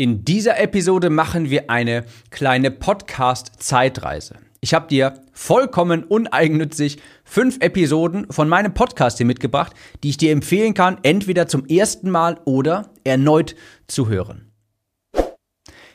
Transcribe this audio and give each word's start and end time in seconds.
In 0.00 0.24
dieser 0.24 0.58
Episode 0.58 1.10
machen 1.10 1.50
wir 1.50 1.68
eine 1.68 2.06
kleine 2.30 2.70
Podcast-Zeitreise. 2.70 4.36
Ich 4.62 4.72
habe 4.72 4.88
dir 4.88 5.20
vollkommen 5.34 6.04
uneigennützig 6.04 6.96
fünf 7.22 7.58
Episoden 7.60 8.26
von 8.32 8.48
meinem 8.48 8.72
Podcast 8.72 9.18
hier 9.18 9.26
mitgebracht, 9.26 9.74
die 10.02 10.08
ich 10.08 10.16
dir 10.16 10.32
empfehlen 10.32 10.72
kann, 10.72 10.96
entweder 11.02 11.48
zum 11.48 11.66
ersten 11.66 12.08
Mal 12.08 12.40
oder 12.46 12.94
erneut 13.04 13.54
zu 13.88 14.08
hören. 14.08 14.50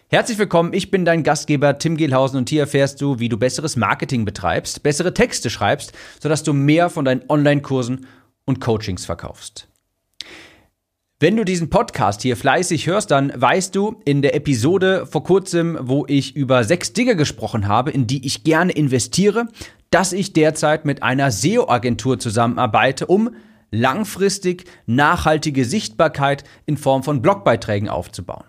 Herzlich 0.09 0.37
willkommen, 0.37 0.73
ich 0.73 0.91
bin 0.91 1.03
dein 1.03 1.23
Gastgeber 1.23 1.79
Tim 1.79 1.97
Gehlhausen 1.97 2.37
und 2.37 2.47
hier 2.47 2.61
erfährst 2.61 3.01
du, 3.01 3.17
wie 3.17 3.29
du 3.29 3.37
besseres 3.37 3.75
Marketing 3.75 4.23
betreibst, 4.23 4.83
bessere 4.83 5.15
Texte 5.15 5.49
schreibst, 5.49 5.93
sodass 6.21 6.43
du 6.43 6.53
mehr 6.53 6.91
von 6.91 7.05
deinen 7.05 7.27
Online-Kursen 7.27 8.05
und 8.45 8.61
Coachings 8.61 9.03
verkaufst. 9.03 9.67
Wenn 11.17 11.37
du 11.37 11.45
diesen 11.45 11.69
Podcast 11.69 12.23
hier 12.23 12.35
fleißig 12.35 12.87
hörst, 12.87 13.09
dann 13.09 13.31
weißt 13.33 13.73
du 13.73 14.01
in 14.03 14.21
der 14.21 14.35
Episode 14.35 15.05
vor 15.05 15.23
kurzem, 15.23 15.77
wo 15.81 16.05
ich 16.09 16.35
über 16.35 16.65
sechs 16.65 16.91
Dinge 16.91 17.15
gesprochen 17.15 17.69
habe, 17.69 17.89
in 17.89 18.05
die 18.05 18.25
ich 18.25 18.43
gerne 18.43 18.73
investiere, 18.73 19.47
dass 19.91 20.11
ich 20.11 20.33
derzeit 20.33 20.83
mit 20.83 21.03
einer 21.03 21.31
SEO-Agentur 21.31 22.19
zusammenarbeite, 22.19 23.05
um 23.05 23.29
langfristig 23.71 24.65
nachhaltige 24.87 25.63
Sichtbarkeit 25.63 26.43
in 26.65 26.75
Form 26.75 27.01
von 27.01 27.21
Blogbeiträgen 27.21 27.87
aufzubauen. 27.87 28.43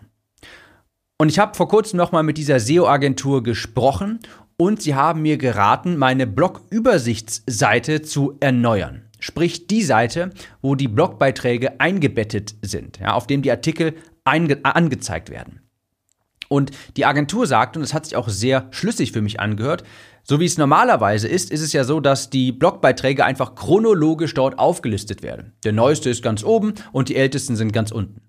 Und 1.19 1.29
ich 1.29 1.39
habe 1.39 1.55
vor 1.55 1.69
kurzem 1.69 1.99
nochmal 1.99 2.25
mit 2.25 2.37
dieser 2.37 2.59
SEO-Agentur 2.59 3.45
gesprochen 3.45 4.19
und 4.57 4.83
sie 4.83 4.97
haben 4.97 5.23
mir 5.23 5.39
geraten, 5.39 5.99
meine 5.99 6.27
Blog-Übersichtsseite 6.27 8.03
zu 8.03 8.37
erneuern. 8.41 9.06
Sprich 9.19 9.67
die 9.67 9.83
Seite, 9.83 10.31
wo 10.63 10.75
die 10.75 10.89
Blogbeiträge 10.89 11.81
eingebettet 11.81 12.55
sind, 12.63 12.99
ja, 12.99 13.15
auf 13.15 13.27
dem 13.27 13.43
die 13.43 13.51
Artikel 13.51 13.95
angezeigt 14.25 15.31
werden. 15.31 15.61
Und 16.49 16.71
die 16.97 17.05
Agentur 17.05 17.47
sagt, 17.47 17.77
und 17.77 17.83
das 17.83 17.95
hat 17.95 18.05
sich 18.07 18.17
auch 18.17 18.29
sehr 18.29 18.69
schlüssig 18.71 19.13
für 19.13 19.23
mich 19.23 19.41
angehört, 19.41 19.85
so 20.23 20.41
wie 20.41 20.45
es 20.45 20.59
normalerweise 20.59 21.29
ist, 21.29 21.53
ist 21.53 21.61
es 21.61 21.73
ja 21.73 21.85
so, 21.85 22.01
dass 22.01 22.31
die 22.31 22.51
Blogbeiträge 22.51 23.25
einfach 23.25 23.55
chronologisch 23.55 24.35
dort 24.35 24.59
aufgelistet 24.59 25.23
werden. 25.23 25.53
Der 25.65 25.73
neueste 25.73 26.11
ist 26.11 26.23
ganz 26.23 26.43
oben 26.43 26.75
und 26.93 27.09
die 27.09 27.17
ältesten 27.17 27.55
sind 27.55 27.73
ganz 27.73 27.93
unten. 27.93 28.21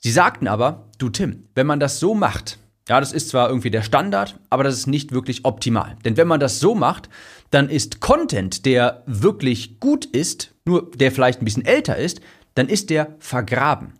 Sie 0.00 0.10
sagten 0.10 0.48
aber, 0.48 0.88
du 0.98 1.08
Tim, 1.08 1.48
wenn 1.54 1.66
man 1.66 1.80
das 1.80 2.00
so 2.00 2.14
macht, 2.14 2.58
ja, 2.88 3.00
das 3.00 3.12
ist 3.12 3.28
zwar 3.28 3.48
irgendwie 3.48 3.70
der 3.70 3.82
Standard, 3.82 4.38
aber 4.50 4.64
das 4.64 4.74
ist 4.74 4.86
nicht 4.86 5.12
wirklich 5.12 5.44
optimal. 5.44 5.96
Denn 6.04 6.16
wenn 6.16 6.28
man 6.28 6.40
das 6.40 6.58
so 6.58 6.74
macht, 6.74 7.08
dann 7.50 7.68
ist 7.68 8.00
Content, 8.00 8.64
der 8.64 9.02
wirklich 9.06 9.78
gut 9.80 10.04
ist, 10.04 10.54
nur 10.64 10.90
der 10.90 11.12
vielleicht 11.12 11.42
ein 11.42 11.44
bisschen 11.44 11.64
älter 11.64 11.96
ist, 11.96 12.20
dann 12.54 12.68
ist 12.68 12.90
der 12.90 13.14
vergraben. 13.18 13.94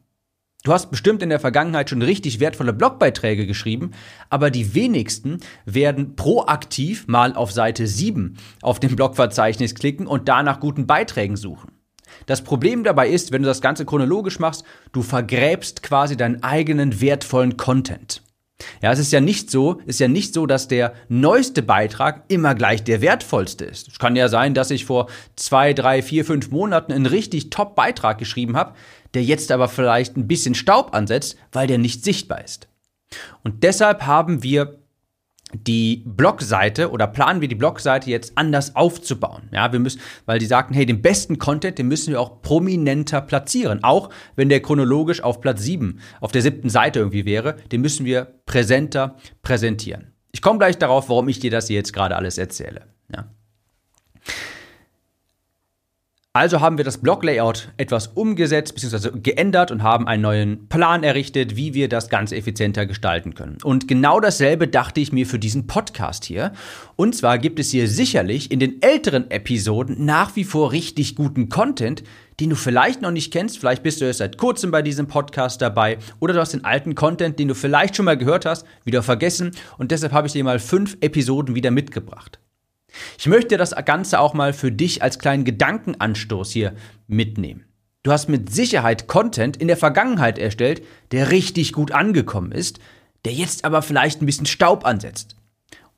Du 0.64 0.72
hast 0.72 0.91
bestimmt 0.91 1.22
in 1.22 1.28
der 1.28 1.39
Vergangenheit 1.39 1.89
schon 1.89 2.03
richtig 2.03 2.41
wertvolle 2.41 2.72
Blogbeiträge 2.72 3.47
geschrieben, 3.47 3.92
aber 4.28 4.50
die 4.50 4.75
wenigsten 4.75 5.39
werden 5.64 6.16
proaktiv 6.16 7.06
mal 7.06 7.34
auf 7.34 7.53
Seite 7.53 7.86
7 7.86 8.36
auf 8.61 8.81
dem 8.81 8.97
Blogverzeichnis 8.97 9.77
klicken 9.77 10.06
und 10.06 10.28
danach 10.28 10.61
guten 10.61 10.86
Beiträgen 10.86 11.36
suchen. 11.36 11.72
Das 12.27 12.42
Problem 12.42 12.84
dabei 12.84 13.09
ist, 13.09 13.33
wenn 13.33 13.42
du 13.42 13.48
das 13.48 13.61
Ganze 13.61 13.84
chronologisch 13.84 14.41
machst, 14.41 14.64
du 14.92 15.03
vergräbst 15.03 15.83
quasi 15.83 16.16
deinen 16.16 16.42
eigenen 16.42 17.00
wertvollen 17.00 17.56
Content. 17.56 18.22
Ja, 18.83 18.92
es 18.92 18.98
ist 18.98 19.12
ja 19.12 19.20
nicht 19.20 19.51
so, 19.51 19.81
ist 19.87 20.01
ja 20.01 20.09
nicht 20.09 20.34
so, 20.34 20.47
dass 20.47 20.69
der 20.69 20.95
neueste 21.09 21.62
Beitrag 21.62 22.25
immer 22.28 22.55
gleich 22.55 22.83
der 22.83 23.00
wertvollste 23.00 23.65
ist. 23.65 23.89
Es 23.89 23.98
kann 23.98 24.17
ja 24.17 24.28
sein, 24.28 24.55
dass 24.55 24.70
ich 24.70 24.84
vor 24.84 25.09
zwei, 25.37 25.73
drei, 25.73 26.03
vier, 26.03 26.25
fünf 26.25 26.50
Monaten 26.50 26.92
einen 26.92 27.06
richtig 27.06 27.50
top 27.50 27.77
Beitrag 27.77 28.19
geschrieben 28.19 28.56
habe, 28.56 28.75
der 29.15 29.23
jetzt 29.23 29.53
aber 29.53 29.69
vielleicht 29.69 30.17
ein 30.17 30.27
bisschen 30.27 30.55
Staub 30.55 30.95
ansetzt, 30.95 31.37
weil 31.53 31.67
der 31.67 31.78
nicht 31.78 32.05
sichtbar 32.05 32.45
ist. 32.45 32.69
Und 33.45 33.62
deshalb 33.62 34.06
haben 34.06 34.42
wir 34.42 34.78
die 35.55 36.03
Blogseite 36.07 36.91
oder 36.91 37.07
planen 37.07 37.41
wir 37.41 37.49
die 37.49 37.55
Blogseite 37.55 38.11
jetzt 38.11 38.37
anders 38.37 38.77
aufzubauen. 38.77 39.49
Ja, 39.53 39.73
wir 39.73 39.78
müssen, 39.78 40.00
weil 40.27 40.39
die 40.39 40.47
sagten, 40.47 40.75
hey, 40.75 40.87
den 40.87 41.03
besten 41.03 41.39
Content, 41.39 41.78
den 41.78 41.89
müssen 41.89 42.12
wir 42.12 42.21
auch 42.21 42.43
prominenter 42.43 43.21
platzieren. 43.21 43.83
Auch 43.83 44.11
wenn 44.37 44.49
der 44.49 44.61
chronologisch 44.61 45.22
auf 45.22 45.41
Platz 45.41 45.62
7, 45.62 46.00
auf 46.21 46.33
der 46.33 46.43
siebten 46.43 46.69
Seite 46.69 46.99
irgendwie 46.99 47.25
wäre, 47.25 47.56
den 47.72 47.81
müssen 47.81 48.05
wir 48.05 48.27
präsenter 48.47 49.17
präsentieren. 49.43 50.12
Ich 50.33 50.43
komme 50.43 50.59
gleich 50.59 50.77
darauf, 50.78 51.09
warum 51.09 51.28
ich 51.28 51.39
dir 51.39 51.51
das 51.51 51.69
jetzt 51.69 51.93
gerade 51.93 52.17
alles 52.17 52.39
erzähle. 52.39 52.83
Ja. 53.15 53.27
Also 56.39 56.61
haben 56.61 56.77
wir 56.78 56.84
das 56.84 56.99
Blog-Layout 56.99 57.72
etwas 57.78 58.06
umgesetzt 58.06 58.72
bzw. 58.75 59.19
geändert 59.19 59.72
und 59.72 59.83
haben 59.83 60.06
einen 60.06 60.22
neuen 60.22 60.69
Plan 60.69 61.03
errichtet, 61.03 61.56
wie 61.56 61.75
wir 61.75 61.89
das 61.89 62.11
Ganze 62.11 62.37
effizienter 62.37 62.87
gestalten 62.87 63.34
können. 63.34 63.59
Und 63.65 63.89
genau 63.89 64.21
dasselbe 64.21 64.69
dachte 64.69 65.00
ich 65.00 65.11
mir 65.11 65.27
für 65.27 65.41
diesen 65.41 65.66
Podcast 65.66 66.25
hier. 66.25 66.53
Und 66.94 67.16
zwar 67.16 67.39
gibt 67.39 67.59
es 67.59 67.72
hier 67.72 67.89
sicherlich 67.89 68.53
in 68.53 68.61
den 68.61 68.81
älteren 68.83 69.31
Episoden 69.33 70.05
nach 70.05 70.37
wie 70.37 70.44
vor 70.44 70.71
richtig 70.71 71.16
guten 71.16 71.49
Content, 71.49 72.05
den 72.39 72.50
du 72.50 72.56
vielleicht 72.56 73.03
noch 73.03 73.10
nicht 73.10 73.33
kennst. 73.33 73.59
Vielleicht 73.59 73.83
bist 73.83 74.00
du 74.00 74.05
erst 74.05 74.21
seit 74.21 74.39
kurzem 74.39 74.71
bei 74.71 74.83
diesem 74.83 75.09
Podcast 75.09 75.60
dabei 75.60 75.99
oder 76.21 76.34
du 76.34 76.41
hast 76.41 76.53
den 76.53 76.65
alten 76.65 76.95
Content, 76.95 77.41
den 77.41 77.49
du 77.49 77.55
vielleicht 77.56 77.97
schon 77.97 78.05
mal 78.05 78.16
gehört 78.16 78.47
hast, 78.47 78.65
wieder 78.84 79.03
vergessen. 79.03 79.50
Und 79.77 79.91
deshalb 79.91 80.12
habe 80.12 80.28
ich 80.28 80.34
dir 80.34 80.45
mal 80.45 80.60
fünf 80.60 80.99
Episoden 81.00 81.56
wieder 81.56 81.72
mitgebracht. 81.72 82.39
Ich 83.19 83.26
möchte 83.26 83.56
das 83.56 83.75
Ganze 83.84 84.21
auch 84.21 84.34
mal 84.34 84.53
für 84.53 84.72
dich 84.72 85.03
als 85.03 85.19
kleinen 85.19 85.44
Gedankenanstoß 85.44 86.50
hier 86.50 86.75
mitnehmen. 87.06 87.65
Du 88.03 88.12
hast 88.12 88.28
mit 88.28 88.53
Sicherheit 88.53 89.06
Content 89.06 89.56
in 89.56 89.69
der 89.69 89.76
Vergangenheit 89.76 90.38
erstellt, 90.38 90.82
der 91.10 91.31
richtig 91.31 91.72
gut 91.72 91.93
angekommen 91.93 92.53
ist, 92.53 92.78
der 93.25 93.32
jetzt 93.32 93.65
aber 93.65 93.82
vielleicht 93.82 94.22
ein 94.22 94.27
bisschen 94.27 94.47
Staub 94.47 94.87
ansetzt. 94.87 95.37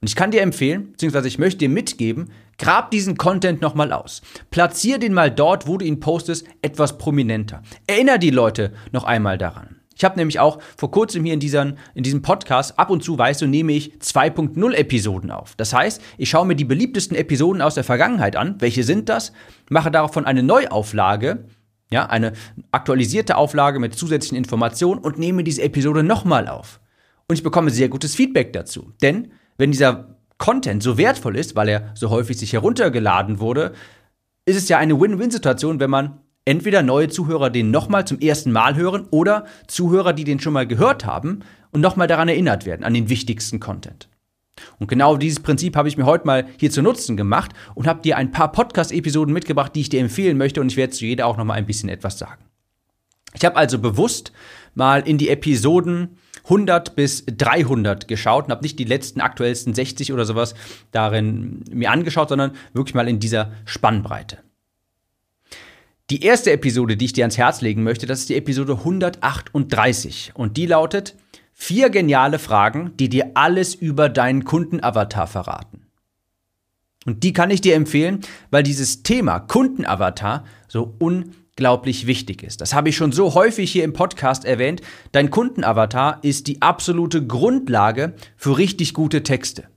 Und 0.00 0.08
ich 0.08 0.16
kann 0.16 0.30
dir 0.30 0.40
empfehlen, 0.40 0.92
beziehungsweise 0.92 1.28
ich 1.28 1.38
möchte 1.38 1.58
dir 1.58 1.68
mitgeben, 1.68 2.30
grab 2.58 2.90
diesen 2.90 3.18
Content 3.18 3.60
nochmal 3.60 3.92
aus. 3.92 4.22
Platzier 4.50 4.98
den 4.98 5.12
mal 5.12 5.30
dort, 5.30 5.66
wo 5.66 5.76
du 5.76 5.84
ihn 5.84 6.00
postest, 6.00 6.46
etwas 6.62 6.96
prominenter. 6.96 7.62
Erinner 7.86 8.16
die 8.16 8.30
Leute 8.30 8.72
noch 8.92 9.04
einmal 9.04 9.36
daran. 9.36 9.79
Ich 10.00 10.04
habe 10.06 10.18
nämlich 10.18 10.40
auch 10.40 10.60
vor 10.78 10.90
kurzem 10.90 11.26
hier 11.26 11.34
in, 11.34 11.40
dieser, 11.40 11.74
in 11.92 12.02
diesem 12.02 12.22
Podcast, 12.22 12.78
ab 12.78 12.88
und 12.88 13.04
zu 13.04 13.18
weißt 13.18 13.42
du, 13.42 13.46
nehme 13.46 13.72
ich 13.72 13.98
2.0 13.98 14.72
Episoden 14.72 15.30
auf. 15.30 15.56
Das 15.56 15.74
heißt, 15.74 16.00
ich 16.16 16.30
schaue 16.30 16.46
mir 16.46 16.56
die 16.56 16.64
beliebtesten 16.64 17.14
Episoden 17.14 17.60
aus 17.60 17.74
der 17.74 17.84
Vergangenheit 17.84 18.34
an. 18.34 18.54
Welche 18.60 18.82
sind 18.82 19.10
das? 19.10 19.32
Mache 19.68 19.90
davon 19.90 20.24
eine 20.24 20.42
Neuauflage, 20.42 21.44
ja, 21.92 22.06
eine 22.06 22.32
aktualisierte 22.72 23.36
Auflage 23.36 23.78
mit 23.78 23.94
zusätzlichen 23.94 24.38
Informationen 24.38 25.02
und 25.02 25.18
nehme 25.18 25.44
diese 25.44 25.60
Episode 25.60 26.02
nochmal 26.02 26.48
auf. 26.48 26.80
Und 27.28 27.36
ich 27.36 27.42
bekomme 27.42 27.70
sehr 27.70 27.90
gutes 27.90 28.14
Feedback 28.14 28.54
dazu. 28.54 28.94
Denn 29.02 29.32
wenn 29.58 29.70
dieser 29.70 30.16
Content 30.38 30.82
so 30.82 30.96
wertvoll 30.96 31.36
ist, 31.36 31.56
weil 31.56 31.68
er 31.68 31.90
so 31.92 32.08
häufig 32.08 32.38
sich 32.38 32.54
heruntergeladen 32.54 33.38
wurde, 33.38 33.74
ist 34.46 34.56
es 34.56 34.70
ja 34.70 34.78
eine 34.78 34.98
Win-Win-Situation, 34.98 35.78
wenn 35.78 35.90
man 35.90 36.20
entweder 36.44 36.82
neue 36.82 37.08
Zuhörer 37.08 37.50
den 37.50 37.70
nochmal 37.70 38.06
zum 38.06 38.18
ersten 38.18 38.52
Mal 38.52 38.76
hören 38.76 39.06
oder 39.10 39.46
Zuhörer, 39.66 40.12
die 40.12 40.24
den 40.24 40.40
schon 40.40 40.52
mal 40.52 40.66
gehört 40.66 41.04
haben 41.06 41.40
und 41.70 41.80
nochmal 41.80 42.06
daran 42.06 42.28
erinnert 42.28 42.66
werden, 42.66 42.84
an 42.84 42.94
den 42.94 43.08
wichtigsten 43.08 43.60
Content. 43.60 44.08
Und 44.78 44.88
genau 44.88 45.16
dieses 45.16 45.40
Prinzip 45.40 45.76
habe 45.76 45.88
ich 45.88 45.96
mir 45.96 46.06
heute 46.06 46.26
mal 46.26 46.46
hier 46.58 46.70
zu 46.70 46.82
Nutzen 46.82 47.16
gemacht 47.16 47.52
und 47.74 47.86
habe 47.86 48.02
dir 48.02 48.16
ein 48.16 48.30
paar 48.30 48.52
Podcast-Episoden 48.52 49.32
mitgebracht, 49.32 49.74
die 49.74 49.80
ich 49.80 49.88
dir 49.88 50.00
empfehlen 50.00 50.36
möchte 50.36 50.60
und 50.60 50.70
ich 50.70 50.76
werde 50.76 50.92
zu 50.92 51.04
jeder 51.04 51.26
auch 51.26 51.36
nochmal 51.36 51.58
ein 51.58 51.66
bisschen 51.66 51.88
etwas 51.88 52.18
sagen. 52.18 52.44
Ich 53.34 53.44
habe 53.44 53.56
also 53.56 53.78
bewusst 53.78 54.32
mal 54.74 55.06
in 55.06 55.18
die 55.18 55.28
Episoden 55.28 56.16
100 56.44 56.96
bis 56.96 57.24
300 57.26 58.08
geschaut 58.08 58.46
und 58.46 58.50
habe 58.50 58.62
nicht 58.62 58.78
die 58.78 58.84
letzten 58.84 59.20
aktuellsten 59.20 59.74
60 59.74 60.12
oder 60.12 60.24
sowas 60.24 60.54
darin 60.90 61.62
mir 61.70 61.90
angeschaut, 61.90 62.30
sondern 62.30 62.52
wirklich 62.72 62.94
mal 62.94 63.08
in 63.08 63.20
dieser 63.20 63.52
Spannbreite. 63.66 64.38
Die 66.10 66.24
erste 66.24 66.50
Episode, 66.50 66.96
die 66.96 67.04
ich 67.04 67.12
dir 67.12 67.22
ans 67.22 67.38
Herz 67.38 67.60
legen 67.60 67.84
möchte, 67.84 68.04
das 68.04 68.18
ist 68.18 68.30
die 68.30 68.36
Episode 68.36 68.72
138 68.72 70.32
und 70.34 70.56
die 70.56 70.66
lautet 70.66 71.14
vier 71.52 71.88
geniale 71.88 72.40
Fragen, 72.40 72.96
die 72.98 73.08
dir 73.08 73.30
alles 73.34 73.76
über 73.76 74.08
deinen 74.08 74.44
Kundenavatar 74.44 75.28
verraten. 75.28 75.86
Und 77.06 77.22
die 77.22 77.32
kann 77.32 77.52
ich 77.52 77.60
dir 77.60 77.76
empfehlen, 77.76 78.22
weil 78.50 78.64
dieses 78.64 79.04
Thema 79.04 79.38
Kundenavatar 79.38 80.44
so 80.66 80.96
unglaublich 80.98 82.08
wichtig 82.08 82.42
ist. 82.42 82.60
Das 82.60 82.74
habe 82.74 82.88
ich 82.88 82.96
schon 82.96 83.12
so 83.12 83.34
häufig 83.34 83.70
hier 83.70 83.84
im 83.84 83.92
Podcast 83.92 84.44
erwähnt. 84.44 84.82
Dein 85.12 85.30
Kundenavatar 85.30 86.18
ist 86.22 86.48
die 86.48 86.60
absolute 86.60 87.24
Grundlage 87.24 88.14
für 88.36 88.58
richtig 88.58 88.94
gute 88.94 89.22
Texte. 89.22 89.68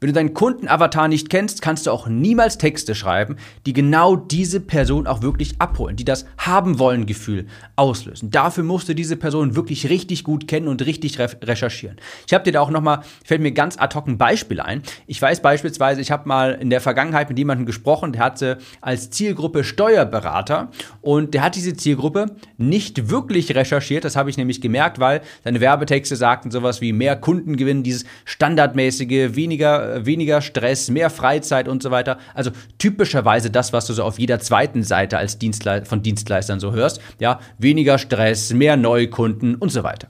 Wenn 0.00 0.08
du 0.08 0.12
deinen 0.12 0.34
Kundenavatar 0.34 1.08
nicht 1.08 1.30
kennst, 1.30 1.62
kannst 1.62 1.86
du 1.86 1.90
auch 1.90 2.06
niemals 2.06 2.58
Texte 2.58 2.94
schreiben, 2.94 3.36
die 3.66 3.72
genau 3.72 4.16
diese 4.16 4.60
Person 4.60 5.06
auch 5.06 5.22
wirklich 5.22 5.60
abholen, 5.60 5.96
die 5.96 6.04
das 6.04 6.26
haben 6.38 6.78
wollen 6.78 7.06
Gefühl 7.06 7.46
auslösen. 7.76 8.30
Dafür 8.30 8.64
musst 8.64 8.88
du 8.88 8.94
diese 8.94 9.16
Person 9.16 9.56
wirklich 9.56 9.88
richtig 9.88 10.24
gut 10.24 10.48
kennen 10.48 10.68
und 10.68 10.84
richtig 10.84 11.18
re 11.18 11.26
recherchieren. 11.42 11.96
Ich 12.26 12.34
habe 12.34 12.44
dir 12.44 12.52
da 12.52 12.60
auch 12.60 12.70
nochmal, 12.70 13.00
fällt 13.24 13.40
mir 13.40 13.52
ganz 13.52 13.78
ad 13.78 13.96
hoc 13.96 14.06
ein 14.06 14.18
Beispiel 14.18 14.60
ein. 14.60 14.82
Ich 15.06 15.20
weiß 15.20 15.42
beispielsweise, 15.42 16.00
ich 16.00 16.10
habe 16.10 16.28
mal 16.28 16.52
in 16.52 16.70
der 16.70 16.80
Vergangenheit 16.80 17.28
mit 17.28 17.38
jemandem 17.38 17.66
gesprochen, 17.66 18.12
der 18.12 18.22
hatte 18.22 18.58
als 18.80 19.10
Zielgruppe 19.10 19.64
Steuerberater 19.64 20.70
und 21.00 21.34
der 21.34 21.42
hat 21.42 21.56
diese 21.56 21.76
Zielgruppe 21.76 22.26
nicht 22.56 23.10
wirklich 23.10 23.54
recherchiert. 23.54 24.04
Das 24.04 24.16
habe 24.16 24.30
ich 24.30 24.36
nämlich 24.36 24.60
gemerkt, 24.60 24.98
weil 24.98 25.20
seine 25.44 25.60
Werbetexte 25.60 26.16
sagten 26.16 26.50
sowas 26.50 26.80
wie 26.80 26.92
mehr 26.92 27.16
Kundengewinn, 27.16 27.82
dieses 27.82 28.04
standardmäßige, 28.24 29.34
weniger, 29.34 29.75
weniger 30.04 30.40
Stress, 30.40 30.90
mehr 30.90 31.10
Freizeit 31.10 31.68
und 31.68 31.82
so 31.82 31.90
weiter. 31.90 32.18
Also 32.34 32.50
typischerweise 32.78 33.50
das, 33.50 33.72
was 33.72 33.86
du 33.86 33.92
so 33.92 34.04
auf 34.04 34.18
jeder 34.18 34.40
zweiten 34.40 34.82
Seite 34.82 35.18
als 35.18 35.38
Dienstle 35.38 35.84
von 35.84 36.02
Dienstleistern 36.02 36.60
so 36.60 36.72
hörst. 36.72 37.00
Ja, 37.18 37.40
weniger 37.58 37.98
Stress, 37.98 38.52
mehr 38.52 38.76
Neukunden 38.76 39.56
und 39.56 39.70
so 39.70 39.82
weiter. 39.82 40.08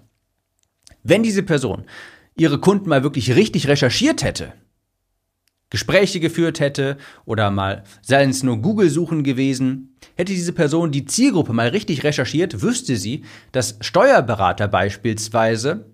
Wenn 1.03 1.23
diese 1.23 1.43
Person 1.43 1.85
ihre 2.37 2.59
Kunden 2.59 2.89
mal 2.89 3.03
wirklich 3.03 3.35
richtig 3.35 3.69
recherchiert 3.69 4.23
hätte, 4.23 4.53
Gespräche 5.71 6.21
geführt 6.21 6.61
hätte 6.61 6.97
oder 7.25 7.51
mal 7.51 7.83
seien 8.01 8.31
es 8.31 8.43
nur 8.43 8.59
Google-Suchen 8.59 9.25
gewesen, 9.25 9.97
hätte 10.15 10.33
diese 10.33 10.53
Person 10.53 10.93
die 10.93 11.07
Zielgruppe 11.07 11.53
mal 11.53 11.69
richtig 11.69 12.05
recherchiert, 12.05 12.63
wüsste 12.63 12.97
sie, 12.97 13.25
dass 13.51 13.77
Steuerberater 13.81 14.69
beispielsweise 14.69 15.93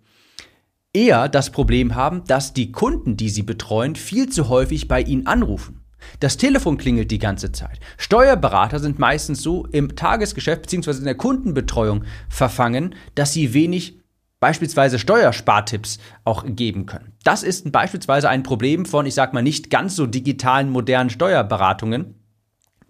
eher 0.92 1.28
das 1.28 1.50
Problem 1.50 1.94
haben, 1.94 2.24
dass 2.26 2.52
die 2.52 2.72
Kunden, 2.72 3.16
die 3.16 3.30
sie 3.30 3.42
betreuen, 3.42 3.96
viel 3.96 4.28
zu 4.28 4.48
häufig 4.48 4.88
bei 4.88 5.00
ihnen 5.00 5.26
anrufen. 5.26 5.80
Das 6.20 6.36
Telefon 6.36 6.78
klingelt 6.78 7.10
die 7.10 7.18
ganze 7.18 7.52
Zeit. 7.52 7.78
Steuerberater 7.96 8.80
sind 8.80 8.98
meistens 8.98 9.42
so 9.42 9.66
im 9.66 9.94
Tagesgeschäft 9.94 10.62
bzw. 10.62 10.98
in 10.98 11.04
der 11.04 11.14
Kundenbetreuung 11.14 12.04
verfangen, 12.28 12.94
dass 13.14 13.32
sie 13.32 13.54
wenig 13.54 14.00
beispielsweise 14.40 14.98
Steuerspartipps 14.98 15.98
auch 16.24 16.44
geben 16.44 16.86
können. 16.86 17.12
Das 17.22 17.44
ist 17.44 17.70
beispielsweise 17.70 18.28
ein 18.28 18.42
Problem 18.42 18.84
von, 18.84 19.06
ich 19.06 19.14
sag 19.14 19.32
mal, 19.32 19.42
nicht 19.42 19.70
ganz 19.70 19.94
so 19.94 20.06
digitalen, 20.06 20.70
modernen 20.70 21.10
Steuerberatungen 21.10 22.16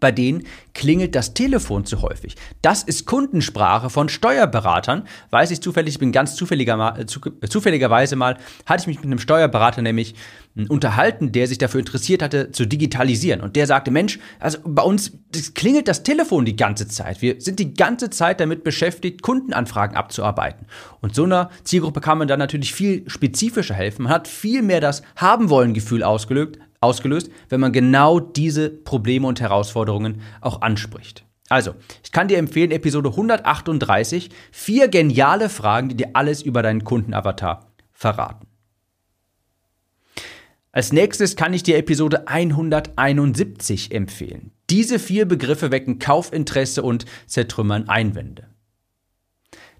bei 0.02 0.12
denen 0.12 0.42
klingelt 0.74 1.14
das 1.14 1.32
Telefon 1.32 1.86
zu 1.86 2.02
häufig. 2.02 2.34
Das 2.60 2.82
ist 2.82 3.06
Kundensprache 3.06 3.88
von 3.88 4.08
Steuerberatern. 4.08 5.04
Weiß 5.30 5.52
ich 5.52 5.62
zufällig, 5.62 5.94
ich 5.94 6.00
bin 6.00 6.10
ganz 6.10 6.34
zufälliger, 6.34 6.98
äh, 6.98 7.06
zufälligerweise 7.06 8.16
mal, 8.16 8.36
hatte 8.66 8.82
ich 8.82 8.86
mich 8.88 8.96
mit 8.96 9.06
einem 9.06 9.20
Steuerberater 9.20 9.80
nämlich 9.80 10.14
hm, 10.56 10.66
unterhalten, 10.66 11.30
der 11.30 11.46
sich 11.46 11.58
dafür 11.58 11.78
interessiert 11.80 12.20
hatte, 12.20 12.50
zu 12.50 12.66
digitalisieren. 12.66 13.40
Und 13.40 13.54
der 13.54 13.68
sagte, 13.68 13.92
Mensch, 13.92 14.18
also 14.40 14.58
bei 14.64 14.82
uns 14.82 15.12
das 15.30 15.54
klingelt 15.54 15.86
das 15.88 16.02
Telefon 16.02 16.44
die 16.44 16.56
ganze 16.56 16.88
Zeit. 16.88 17.22
Wir 17.22 17.40
sind 17.40 17.58
die 17.58 17.74
ganze 17.74 18.10
Zeit 18.10 18.40
damit 18.40 18.64
beschäftigt, 18.64 19.22
Kundenanfragen 19.22 19.96
abzuarbeiten. 19.96 20.66
Und 21.00 21.14
so 21.14 21.24
einer 21.24 21.50
Zielgruppe 21.62 22.00
kann 22.00 22.18
man 22.18 22.28
dann 22.28 22.40
natürlich 22.40 22.74
viel 22.74 23.08
spezifischer 23.08 23.74
helfen. 23.74 24.02
Man 24.02 24.12
hat 24.12 24.28
viel 24.28 24.62
mehr 24.62 24.80
das 24.80 25.02
Haben-wollen-Gefühl 25.16 26.02
ausgelöst, 26.02 26.58
ausgelöst, 26.82 27.30
wenn 27.48 27.60
man 27.60 27.72
genau 27.72 28.20
diese 28.20 28.70
Probleme 28.70 29.26
und 29.26 29.40
Herausforderungen 29.40 30.20
auch 30.40 30.62
anspricht. 30.62 31.24
Also, 31.48 31.74
ich 32.02 32.12
kann 32.12 32.28
dir 32.28 32.38
empfehlen, 32.38 32.70
Episode 32.70 33.10
138, 33.10 34.30
vier 34.50 34.88
geniale 34.88 35.48
Fragen, 35.48 35.90
die 35.90 35.96
dir 35.96 36.10
alles 36.14 36.42
über 36.42 36.62
deinen 36.62 36.84
Kundenavatar 36.84 37.66
verraten. 37.92 38.46
Als 40.74 40.92
nächstes 40.92 41.36
kann 41.36 41.52
ich 41.52 41.62
dir 41.62 41.76
Episode 41.76 42.26
171 42.28 43.92
empfehlen. 43.92 44.52
Diese 44.70 44.98
vier 44.98 45.26
Begriffe 45.26 45.70
wecken 45.70 45.98
Kaufinteresse 45.98 46.82
und 46.82 47.04
zertrümmern 47.26 47.90
Einwände. 47.90 48.46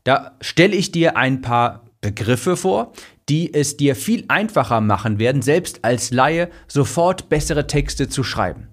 Da 0.04 0.36
stelle 0.42 0.76
ich 0.76 0.92
dir 0.92 1.16
ein 1.16 1.40
paar 1.40 1.86
Begriffe 2.02 2.58
vor, 2.58 2.92
die 3.28 3.52
es 3.54 3.76
dir 3.76 3.96
viel 3.96 4.24
einfacher 4.28 4.80
machen 4.80 5.18
werden, 5.18 5.42
selbst 5.42 5.84
als 5.84 6.10
Laie 6.10 6.48
sofort 6.66 7.28
bessere 7.28 7.66
Texte 7.66 8.08
zu 8.08 8.24
schreiben. 8.24 8.68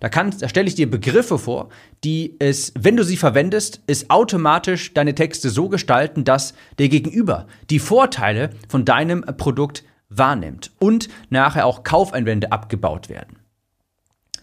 Da, 0.00 0.08
da 0.08 0.48
stelle 0.48 0.66
ich 0.66 0.74
dir 0.74 0.90
Begriffe 0.90 1.38
vor, 1.38 1.68
die 2.04 2.36
es, 2.38 2.72
wenn 2.78 2.96
du 2.96 3.04
sie 3.04 3.18
verwendest, 3.18 3.82
es 3.86 4.08
automatisch 4.08 4.94
deine 4.94 5.14
Texte 5.14 5.50
so 5.50 5.68
gestalten, 5.68 6.24
dass 6.24 6.54
der 6.78 6.88
Gegenüber 6.88 7.46
die 7.68 7.78
Vorteile 7.78 8.50
von 8.68 8.86
deinem 8.86 9.22
Produkt 9.36 9.84
wahrnimmt 10.08 10.72
und 10.78 11.08
nachher 11.28 11.66
auch 11.66 11.84
Kaufeinwände 11.84 12.50
abgebaut 12.50 13.10
werden. 13.10 13.39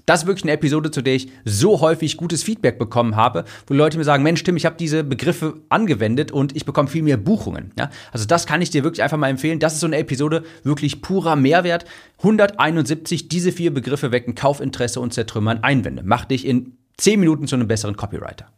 Das 0.07 0.21
ist 0.21 0.27
wirklich 0.27 0.45
eine 0.45 0.53
Episode, 0.53 0.89
zu 0.89 1.01
der 1.01 1.15
ich 1.15 1.27
so 1.43 1.81
häufig 1.81 2.15
gutes 2.15 2.41
Feedback 2.41 2.79
bekommen 2.79 3.17
habe, 3.17 3.43
wo 3.67 3.73
Leute 3.73 3.97
mir 3.97 4.05
sagen, 4.05 4.23
Mensch, 4.23 4.41
Tim, 4.41 4.55
ich 4.55 4.65
habe 4.65 4.77
diese 4.79 5.03
Begriffe 5.03 5.55
angewendet 5.67 6.31
und 6.31 6.55
ich 6.55 6.63
bekomme 6.63 6.87
viel 6.87 7.03
mehr 7.03 7.17
Buchungen. 7.17 7.73
Ja? 7.77 7.89
Also 8.13 8.25
das 8.25 8.47
kann 8.47 8.61
ich 8.61 8.69
dir 8.69 8.85
wirklich 8.85 9.03
einfach 9.03 9.17
mal 9.17 9.27
empfehlen. 9.27 9.59
Das 9.59 9.73
ist 9.73 9.81
so 9.81 9.85
eine 9.85 9.97
Episode, 9.97 10.43
wirklich 10.63 11.01
purer 11.01 11.35
Mehrwert. 11.35 11.83
171, 12.19 13.27
diese 13.27 13.51
vier 13.51 13.73
Begriffe 13.73 14.13
wecken 14.13 14.33
Kaufinteresse 14.33 15.01
und 15.01 15.13
zertrümmern 15.13 15.61
Einwände. 15.61 16.03
Mach 16.05 16.23
dich 16.23 16.45
in 16.45 16.77
10 16.95 17.19
Minuten 17.19 17.45
zu 17.45 17.57
einem 17.57 17.67
besseren 17.67 17.97
Copywriter. 17.97 18.49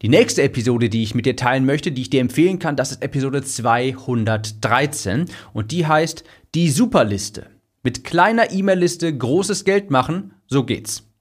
Die 0.00 0.08
nächste 0.08 0.42
Episode, 0.42 0.90
die 0.90 1.02
ich 1.02 1.16
mit 1.16 1.26
dir 1.26 1.34
teilen 1.34 1.66
möchte, 1.66 1.90
die 1.90 2.02
ich 2.02 2.10
dir 2.10 2.20
empfehlen 2.20 2.60
kann, 2.60 2.76
das 2.76 2.92
ist 2.92 3.02
Episode 3.02 3.42
213 3.42 5.26
und 5.52 5.72
die 5.72 5.88
heißt 5.88 6.22
Die 6.54 6.70
Superliste. 6.70 7.46
Mit 7.82 8.04
kleiner 8.04 8.52
E-Mail-Liste 8.52 9.16
großes 9.16 9.64
Geld 9.64 9.90
machen, 9.90 10.34
so 10.46 10.64
geht's. 10.64 11.11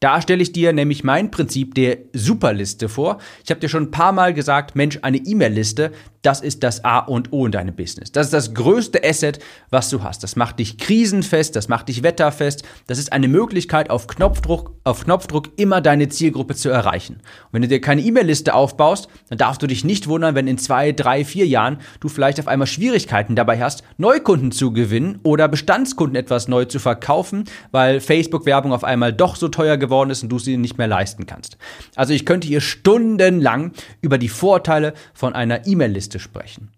Da 0.00 0.20
stelle 0.20 0.42
ich 0.42 0.52
dir 0.52 0.72
nämlich 0.72 1.04
mein 1.04 1.30
Prinzip 1.30 1.74
der 1.74 1.98
Superliste 2.12 2.88
vor. 2.88 3.18
Ich 3.44 3.50
habe 3.50 3.60
dir 3.60 3.68
schon 3.68 3.84
ein 3.84 3.90
paar 3.90 4.12
Mal 4.12 4.34
gesagt, 4.34 4.76
Mensch, 4.76 4.98
eine 5.02 5.16
E-Mail-Liste, 5.16 5.92
das 6.26 6.40
ist 6.40 6.64
das 6.64 6.84
A 6.84 6.98
und 6.98 7.32
O 7.32 7.46
in 7.46 7.52
deinem 7.52 7.76
Business. 7.76 8.10
Das 8.10 8.26
ist 8.26 8.32
das 8.32 8.52
größte 8.52 9.04
Asset, 9.04 9.38
was 9.70 9.90
du 9.90 10.02
hast. 10.02 10.24
Das 10.24 10.34
macht 10.34 10.58
dich 10.58 10.76
krisenfest, 10.76 11.54
das 11.54 11.68
macht 11.68 11.88
dich 11.88 12.02
wetterfest. 12.02 12.64
Das 12.88 12.98
ist 12.98 13.12
eine 13.12 13.28
Möglichkeit, 13.28 13.90
auf 13.90 14.08
Knopfdruck, 14.08 14.74
auf 14.82 15.04
Knopfdruck 15.04 15.50
immer 15.56 15.80
deine 15.80 16.08
Zielgruppe 16.08 16.56
zu 16.56 16.68
erreichen. 16.68 17.14
Und 17.14 17.52
wenn 17.52 17.62
du 17.62 17.68
dir 17.68 17.80
keine 17.80 18.02
E-Mail-Liste 18.02 18.54
aufbaust, 18.54 19.08
dann 19.28 19.38
darfst 19.38 19.62
du 19.62 19.68
dich 19.68 19.84
nicht 19.84 20.08
wundern, 20.08 20.34
wenn 20.34 20.48
in 20.48 20.58
zwei, 20.58 20.90
drei, 20.90 21.24
vier 21.24 21.46
Jahren 21.46 21.78
du 22.00 22.08
vielleicht 22.08 22.40
auf 22.40 22.48
einmal 22.48 22.66
Schwierigkeiten 22.66 23.36
dabei 23.36 23.62
hast, 23.62 23.84
Neukunden 23.96 24.50
zu 24.50 24.72
gewinnen 24.72 25.20
oder 25.22 25.46
Bestandskunden 25.46 26.16
etwas 26.16 26.48
neu 26.48 26.64
zu 26.64 26.80
verkaufen, 26.80 27.44
weil 27.70 28.00
Facebook-Werbung 28.00 28.72
auf 28.72 28.82
einmal 28.82 29.12
doch 29.12 29.36
so 29.36 29.46
teuer 29.46 29.76
geworden 29.76 29.86
geworden 29.96 30.10
ist 30.10 30.22
und 30.22 30.28
du 30.28 30.38
sie 30.38 30.56
nicht 30.56 30.78
mehr 30.78 30.86
leisten 30.86 31.26
kannst. 31.26 31.56
Also 31.94 32.12
ich 32.12 32.26
könnte 32.26 32.46
hier 32.46 32.60
stundenlang 32.60 33.72
über 34.02 34.18
die 34.18 34.28
Vorteile 34.28 34.94
von 35.14 35.34
einer 35.34 35.66
E-Mail-Liste 35.66 36.18
sprechen. 36.18 36.70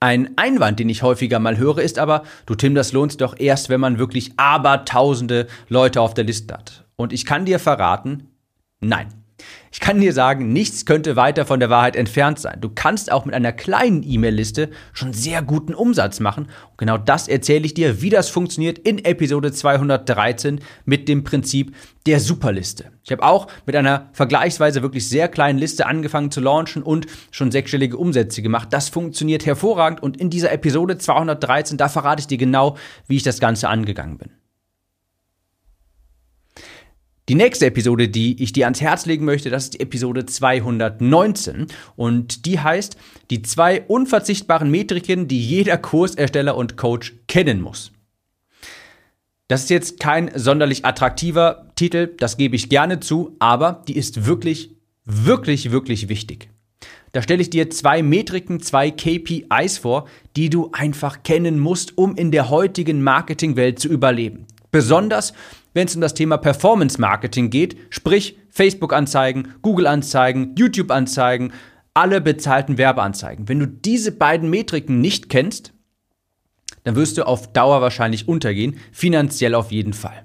Ein 0.00 0.36
Einwand, 0.36 0.80
den 0.80 0.90
ich 0.90 1.02
häufiger 1.02 1.38
mal 1.38 1.56
höre, 1.56 1.78
ist 1.78 1.98
aber, 1.98 2.24
du 2.46 2.54
Tim, 2.54 2.74
das 2.74 2.92
lohnt 2.92 3.12
sich 3.12 3.18
doch 3.18 3.38
erst, 3.38 3.70
wenn 3.70 3.80
man 3.80 3.98
wirklich 3.98 4.32
abertausende 4.36 5.46
Leute 5.68 6.00
auf 6.00 6.12
der 6.12 6.24
Liste 6.24 6.52
hat. 6.52 6.84
Und 6.96 7.12
ich 7.12 7.24
kann 7.24 7.46
dir 7.46 7.58
verraten, 7.58 8.28
nein. 8.80 9.23
Ich 9.74 9.80
kann 9.80 10.00
dir 10.00 10.12
sagen, 10.12 10.52
nichts 10.52 10.86
könnte 10.86 11.16
weiter 11.16 11.46
von 11.46 11.58
der 11.58 11.68
Wahrheit 11.68 11.96
entfernt 11.96 12.38
sein. 12.38 12.60
Du 12.60 12.68
kannst 12.72 13.10
auch 13.10 13.24
mit 13.24 13.34
einer 13.34 13.52
kleinen 13.52 14.04
E-Mail-Liste 14.04 14.70
schon 14.92 15.12
sehr 15.12 15.42
guten 15.42 15.74
Umsatz 15.74 16.20
machen. 16.20 16.44
Und 16.44 16.78
genau 16.78 16.96
das 16.96 17.26
erzähle 17.26 17.66
ich 17.66 17.74
dir, 17.74 18.00
wie 18.00 18.10
das 18.10 18.28
funktioniert 18.28 18.78
in 18.78 19.04
Episode 19.04 19.50
213 19.50 20.60
mit 20.84 21.08
dem 21.08 21.24
Prinzip 21.24 21.74
der 22.06 22.20
Superliste. 22.20 22.92
Ich 23.02 23.10
habe 23.10 23.24
auch 23.24 23.48
mit 23.66 23.74
einer 23.74 24.10
vergleichsweise 24.12 24.82
wirklich 24.82 25.08
sehr 25.08 25.26
kleinen 25.26 25.58
Liste 25.58 25.86
angefangen 25.86 26.30
zu 26.30 26.40
launchen 26.40 26.84
und 26.84 27.06
schon 27.32 27.50
sechsstellige 27.50 27.96
Umsätze 27.96 28.42
gemacht. 28.42 28.68
Das 28.70 28.90
funktioniert 28.90 29.44
hervorragend 29.44 30.02
und 30.02 30.16
in 30.18 30.30
dieser 30.30 30.52
Episode 30.52 30.98
213, 30.98 31.78
da 31.78 31.88
verrate 31.88 32.20
ich 32.20 32.26
dir 32.28 32.38
genau, 32.38 32.76
wie 33.08 33.16
ich 33.16 33.24
das 33.24 33.40
Ganze 33.40 33.68
angegangen 33.68 34.18
bin. 34.18 34.30
Die 37.30 37.36
nächste 37.36 37.64
Episode, 37.64 38.10
die 38.10 38.42
ich 38.42 38.52
dir 38.52 38.66
ans 38.66 38.82
Herz 38.82 39.06
legen 39.06 39.24
möchte, 39.24 39.48
das 39.48 39.64
ist 39.64 39.74
die 39.74 39.80
Episode 39.80 40.26
219 40.26 41.68
und 41.96 42.44
die 42.44 42.60
heißt 42.60 42.98
die 43.30 43.40
zwei 43.40 43.80
unverzichtbaren 43.80 44.70
Metriken, 44.70 45.26
die 45.26 45.40
jeder 45.40 45.78
Kursersteller 45.78 46.54
und 46.54 46.76
Coach 46.76 47.14
kennen 47.26 47.62
muss. 47.62 47.92
Das 49.48 49.62
ist 49.62 49.70
jetzt 49.70 50.00
kein 50.00 50.32
sonderlich 50.34 50.84
attraktiver 50.84 51.70
Titel, 51.76 52.14
das 52.18 52.36
gebe 52.36 52.56
ich 52.56 52.68
gerne 52.68 53.00
zu, 53.00 53.36
aber 53.38 53.82
die 53.88 53.96
ist 53.96 54.26
wirklich, 54.26 54.76
wirklich, 55.06 55.70
wirklich 55.70 56.10
wichtig. 56.10 56.50
Da 57.12 57.22
stelle 57.22 57.40
ich 57.40 57.48
dir 57.48 57.70
zwei 57.70 58.02
Metriken, 58.02 58.60
zwei 58.60 58.90
KPIs 58.90 59.78
vor, 59.78 60.08
die 60.36 60.50
du 60.50 60.70
einfach 60.72 61.22
kennen 61.22 61.58
musst, 61.58 61.96
um 61.96 62.16
in 62.16 62.32
der 62.32 62.50
heutigen 62.50 63.02
Marketingwelt 63.02 63.78
zu 63.78 63.88
überleben. 63.88 64.46
Besonders 64.70 65.32
wenn 65.74 65.86
es 65.86 65.94
um 65.94 66.00
das 66.00 66.14
Thema 66.14 66.38
Performance 66.38 67.00
Marketing 67.00 67.50
geht, 67.50 67.76
sprich 67.90 68.38
Facebook-Anzeigen, 68.48 69.54
Google-Anzeigen, 69.60 70.54
YouTube-Anzeigen, 70.56 71.52
alle 71.92 72.20
bezahlten 72.20 72.78
Werbeanzeigen. 72.78 73.48
Wenn 73.48 73.60
du 73.60 73.66
diese 73.66 74.12
beiden 74.12 74.48
Metriken 74.50 75.00
nicht 75.00 75.28
kennst, 75.28 75.72
dann 76.84 76.96
wirst 76.96 77.18
du 77.18 77.26
auf 77.26 77.52
Dauer 77.52 77.82
wahrscheinlich 77.82 78.28
untergehen, 78.28 78.78
finanziell 78.92 79.54
auf 79.54 79.70
jeden 79.70 79.92
Fall. 79.92 80.24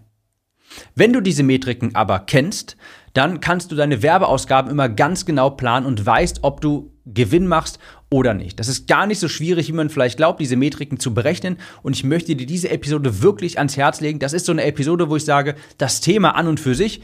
Wenn 0.95 1.13
du 1.13 1.21
diese 1.21 1.43
Metriken 1.43 1.95
aber 1.95 2.19
kennst, 2.19 2.77
dann 3.13 3.39
kannst 3.39 3.71
du 3.71 3.75
deine 3.75 4.03
Werbeausgaben 4.03 4.69
immer 4.69 4.87
ganz 4.87 5.25
genau 5.25 5.49
planen 5.49 5.85
und 5.85 6.05
weißt, 6.05 6.39
ob 6.43 6.61
du 6.61 6.91
Gewinn 7.13 7.47
machst 7.47 7.79
oder 8.09 8.33
nicht. 8.33 8.59
Das 8.59 8.67
ist 8.67 8.87
gar 8.87 9.05
nicht 9.05 9.19
so 9.19 9.27
schwierig, 9.27 9.67
wie 9.67 9.73
man 9.73 9.89
vielleicht 9.89 10.17
glaubt, 10.17 10.39
diese 10.39 10.55
Metriken 10.55 10.99
zu 10.99 11.13
berechnen. 11.13 11.57
Und 11.83 11.95
ich 11.95 12.03
möchte 12.03 12.35
dir 12.35 12.45
diese 12.45 12.69
Episode 12.69 13.21
wirklich 13.21 13.57
ans 13.57 13.77
Herz 13.77 14.01
legen. 14.01 14.19
Das 14.19 14.33
ist 14.33 14.45
so 14.45 14.51
eine 14.51 14.63
Episode, 14.63 15.09
wo 15.09 15.15
ich 15.15 15.25
sage, 15.25 15.55
das 15.77 16.01
Thema 16.01 16.35
an 16.35 16.47
und 16.47 16.59
für 16.59 16.75
sich, 16.75 17.01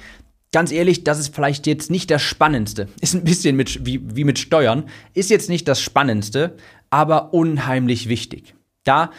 ganz 0.51 0.71
ehrlich, 0.71 1.03
das 1.03 1.19
ist 1.19 1.35
vielleicht 1.35 1.67
jetzt 1.67 1.91
nicht 1.91 2.09
das 2.09 2.21
Spannendste. 2.21 2.87
Ist 3.01 3.13
ein 3.13 3.23
bisschen 3.23 3.55
mit, 3.55 3.85
wie, 3.85 4.01
wie 4.15 4.23
mit 4.23 4.39
Steuern, 4.39 4.85
ist 5.13 5.29
jetzt 5.29 5.49
nicht 5.49 5.67
das 5.67 5.81
Spannendste, 5.81 6.55
aber 6.89 7.33
unheimlich 7.33 8.07
wichtig. 8.09 8.55
Da 8.83 9.11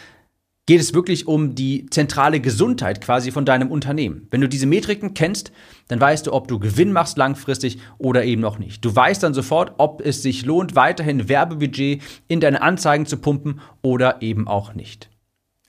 geht 0.67 0.81
es 0.81 0.93
wirklich 0.93 1.27
um 1.27 1.55
die 1.55 1.87
zentrale 1.89 2.39
Gesundheit 2.39 3.01
quasi 3.01 3.31
von 3.31 3.45
deinem 3.45 3.71
Unternehmen. 3.71 4.27
Wenn 4.29 4.41
du 4.41 4.49
diese 4.49 4.67
Metriken 4.67 5.13
kennst, 5.13 5.51
dann 5.87 5.99
weißt 5.99 6.27
du, 6.27 6.33
ob 6.33 6.47
du 6.47 6.59
Gewinn 6.59 6.91
machst 6.91 7.17
langfristig 7.17 7.79
oder 7.97 8.25
eben 8.25 8.41
noch 8.41 8.59
nicht. 8.59 8.83
Du 8.85 8.95
weißt 8.95 9.23
dann 9.23 9.33
sofort, 9.33 9.73
ob 9.77 10.05
es 10.05 10.21
sich 10.21 10.45
lohnt, 10.45 10.75
weiterhin 10.75 11.29
Werbebudget 11.29 12.01
in 12.27 12.41
deine 12.41 12.61
Anzeigen 12.61 13.05
zu 13.05 13.17
pumpen 13.17 13.61
oder 13.81 14.21
eben 14.21 14.47
auch 14.47 14.73
nicht. 14.73 15.09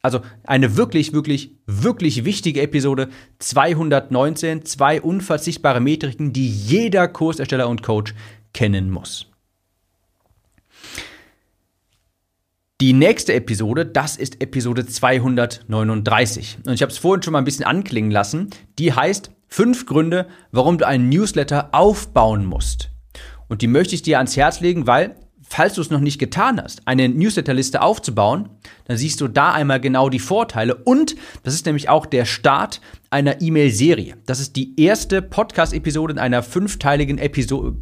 Also 0.03 0.21
eine 0.45 0.77
wirklich, 0.77 1.13
wirklich, 1.13 1.57
wirklich 1.67 2.25
wichtige 2.25 2.63
Episode 2.63 3.09
219, 3.39 4.65
zwei 4.65 5.01
unverzichtbare 5.01 5.81
Metriken, 5.81 6.33
die 6.33 6.49
jeder 6.49 7.07
Kursersteller 7.09 7.69
und 7.69 7.83
Coach 7.83 8.15
kennen 8.53 8.91
muss. 8.91 9.31
Die 12.81 12.93
nächste 12.93 13.35
Episode, 13.35 13.87
das 13.87 14.15
ist 14.15 14.41
Episode 14.41 14.87
239. 14.87 16.59
Und 16.65 16.75
ich 16.75 16.83
habe 16.83 16.93
es 16.93 16.99
vorhin 16.99 17.25
schon 17.25 17.33
mal 17.33 17.41
ein 17.41 17.45
bisschen 17.45 17.65
anklingen 17.65 18.13
lassen. 18.13 18.51
Die 18.79 18.93
heißt 18.93 19.33
fünf 19.49 19.85
Gründe, 19.85 20.29
warum 20.53 20.79
du 20.79 20.87
einen 20.87 21.09
Newsletter 21.09 21.71
aufbauen 21.73 22.47
musst. 22.47 22.91
Und 23.49 23.63
die 23.63 23.67
möchte 23.67 23.97
ich 23.97 24.03
dir 24.03 24.19
ans 24.19 24.37
Herz 24.37 24.61
legen, 24.61 24.87
weil, 24.87 25.17
falls 25.43 25.75
du 25.75 25.81
es 25.81 25.91
noch 25.91 25.99
nicht 25.99 26.21
getan 26.21 26.63
hast, 26.63 26.87
eine 26.87 27.09
Newsletterliste 27.09 27.83
aufzubauen, 27.83 28.49
dann 28.85 28.97
siehst 28.97 29.21
du 29.21 29.27
da 29.27 29.51
einmal 29.51 29.81
genau 29.81 30.09
die 30.09 30.21
Vorteile. 30.21 30.77
Und 30.77 31.17
das 31.43 31.55
ist 31.55 31.67
nämlich 31.67 31.89
auch 31.89 32.07
der 32.07 32.27
Start 32.27 32.81
einer 33.11 33.41
E-Mail-Serie. 33.41 34.17
Das 34.27 34.39
ist 34.39 34.57
die 34.57 34.79
erste 34.79 35.23
Podcast-Episode 35.23 36.13
in 36.13 36.19
einer 36.19 36.43
fünfteiligen 36.43 37.19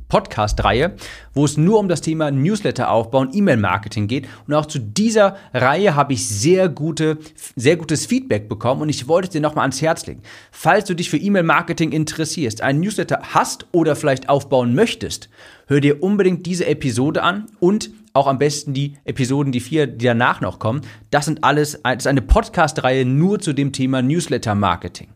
Podcast-Reihe, 0.08 0.94
wo 1.34 1.44
es 1.44 1.56
nur 1.56 1.80
um 1.80 1.88
das 1.88 2.00
Thema 2.00 2.30
Newsletter 2.30 2.90
aufbauen, 2.90 3.30
E-Mail-Marketing 3.32 4.06
geht. 4.06 4.28
Und 4.46 4.54
auch 4.54 4.66
zu 4.66 4.78
dieser 4.78 5.36
Reihe 5.52 5.96
habe 5.96 6.12
ich 6.12 6.28
sehr, 6.28 6.68
gute, 6.68 7.18
sehr 7.56 7.76
gutes 7.76 8.06
Feedback 8.06 8.48
bekommen 8.48 8.82
und 8.82 8.88
ich 8.88 9.08
wollte 9.08 9.26
es 9.26 9.32
dir 9.32 9.40
nochmal 9.40 9.62
ans 9.62 9.82
Herz 9.82 10.06
legen. 10.06 10.22
Falls 10.52 10.84
du 10.84 10.94
dich 10.94 11.10
für 11.10 11.18
E-Mail-Marketing 11.18 11.90
interessierst, 11.90 12.60
einen 12.60 12.80
Newsletter 12.80 13.20
hast 13.34 13.66
oder 13.72 13.96
vielleicht 13.96 14.28
aufbauen 14.28 14.74
möchtest, 14.74 15.28
hör 15.66 15.80
dir 15.80 16.02
unbedingt 16.04 16.46
diese 16.46 16.66
Episode 16.66 17.24
an 17.24 17.46
und 17.58 17.90
auch 18.12 18.28
am 18.28 18.38
besten 18.38 18.72
die 18.72 18.96
Episoden, 19.04 19.52
die 19.52 19.60
vier, 19.60 19.86
die 19.86 20.06
danach 20.06 20.40
noch 20.40 20.58
kommen. 20.58 20.80
Das 21.10 21.26
sind 21.26 21.44
alles, 21.44 21.80
das 21.82 21.96
ist 21.96 22.06
eine 22.06 22.22
Podcast-Reihe 22.22 23.04
nur 23.04 23.40
zu 23.40 23.52
dem 23.52 23.72
Thema 23.72 24.00
Newsletter-Marketing. 24.00 25.15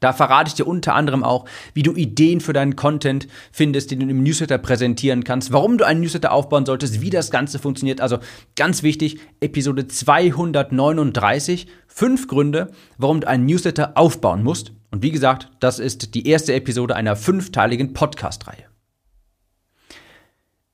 Da 0.00 0.14
verrate 0.14 0.48
ich 0.48 0.54
dir 0.54 0.66
unter 0.66 0.94
anderem 0.94 1.22
auch, 1.22 1.44
wie 1.74 1.82
du 1.82 1.94
Ideen 1.94 2.40
für 2.40 2.54
deinen 2.54 2.74
Content 2.74 3.28
findest, 3.52 3.90
den 3.90 4.00
du 4.00 4.08
im 4.08 4.22
Newsletter 4.22 4.58
präsentieren 4.58 5.24
kannst, 5.24 5.52
warum 5.52 5.76
du 5.78 5.86
einen 5.86 6.00
Newsletter 6.00 6.32
aufbauen 6.32 6.66
solltest, 6.66 7.02
wie 7.02 7.10
das 7.10 7.30
Ganze 7.30 7.58
funktioniert. 7.58 8.00
Also 8.00 8.18
ganz 8.56 8.82
wichtig, 8.82 9.20
Episode 9.40 9.86
239, 9.86 11.66
fünf 11.86 12.28
Gründe, 12.28 12.70
warum 12.96 13.20
du 13.20 13.28
einen 13.28 13.44
Newsletter 13.44 13.92
aufbauen 13.96 14.42
musst. 14.42 14.72
Und 14.90 15.02
wie 15.02 15.10
gesagt, 15.10 15.50
das 15.60 15.78
ist 15.78 16.14
die 16.14 16.26
erste 16.26 16.54
Episode 16.54 16.96
einer 16.96 17.14
fünfteiligen 17.14 17.92
Podcast-Reihe. 17.92 18.64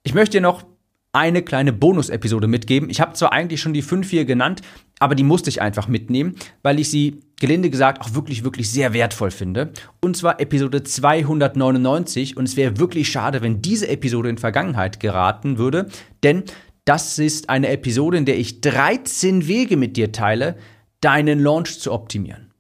Ich 0.05 0.15
möchte 0.15 0.39
dir 0.39 0.43
noch 0.43 0.65
eine 1.13 1.43
kleine 1.43 1.73
Bonus-Episode 1.73 2.47
mitgeben. 2.47 2.91
Ich 2.91 3.01
habe 3.01 3.15
zwar 3.15 3.33
eigentlich 3.33 3.61
schon 3.61 3.73
die 3.73 3.83
fünf 3.83 4.11
hier 4.11 4.25
genannt, 4.25 4.61
aber 4.99 5.15
die 5.15 5.25
musste 5.25 5.51
ich 5.51 5.61
einfach 5.61 5.89
mitnehmen, 5.89 6.37
weil 6.63 6.79
ich 6.79 6.91
sie, 6.91 7.21
gelinde 7.41 7.71
gesagt, 7.71 8.01
auch 8.01 8.15
wirklich, 8.15 8.45
wirklich 8.45 8.71
sehr 8.71 8.93
wertvoll 8.93 9.31
finde. 9.31 9.73
Und 10.01 10.17
zwar 10.17 10.41
Episode 10.41 10.83
299. 10.83 12.37
Und 12.37 12.45
es 12.49 12.57
wäre 12.57 12.79
wirklich 12.79 13.09
schade, 13.09 13.43
wenn 13.43 13.63
diese 13.63 13.89
Episode 13.89 14.29
in 14.29 14.39
Vergangenheit 14.39 15.01
geraten 15.01 15.59
würde, 15.59 15.89
denn 16.23 16.45
das 16.85 17.19
ist 17.19 17.51
eine 17.51 17.69
Episode, 17.69 18.17
in 18.17 18.27
der 18.27 18.39
ich 18.39 18.61
13 18.61 19.49
Wege 19.49 19.77
mit 19.77 19.97
dir 19.97 20.13
teile, 20.13 20.57
deinen 21.01 21.41
Launch 21.41 21.81
zu 21.81 21.93
optimieren. 21.93 22.53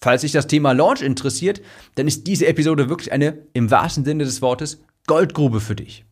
Falls 0.00 0.20
dich 0.20 0.32
das 0.32 0.48
Thema 0.48 0.72
Launch 0.72 1.00
interessiert, 1.00 1.62
dann 1.94 2.06
ist 2.06 2.26
diese 2.26 2.46
Episode 2.46 2.88
wirklich 2.88 3.10
eine, 3.12 3.38
im 3.54 3.70
wahrsten 3.70 4.04
Sinne 4.04 4.24
des 4.24 4.42
Wortes, 4.42 4.82
Goldgrube 5.06 5.60
für 5.60 5.76
dich 5.76 6.04